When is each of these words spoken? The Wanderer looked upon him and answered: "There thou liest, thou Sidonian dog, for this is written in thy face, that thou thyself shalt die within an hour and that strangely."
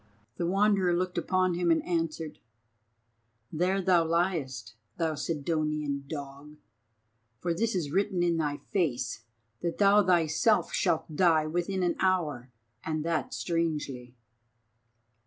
The 0.37 0.47
Wanderer 0.47 0.95
looked 0.97 1.19
upon 1.19 1.53
him 1.53 1.69
and 1.69 1.85
answered: 1.85 2.39
"There 3.51 3.83
thou 3.83 4.03
liest, 4.03 4.73
thou 4.97 5.13
Sidonian 5.13 6.05
dog, 6.07 6.57
for 7.39 7.53
this 7.53 7.75
is 7.75 7.91
written 7.91 8.23
in 8.23 8.37
thy 8.37 8.57
face, 8.57 9.25
that 9.61 9.77
thou 9.77 10.03
thyself 10.03 10.73
shalt 10.73 11.15
die 11.15 11.45
within 11.45 11.83
an 11.83 11.97
hour 11.99 12.49
and 12.83 13.05
that 13.05 13.31
strangely." 13.31 14.15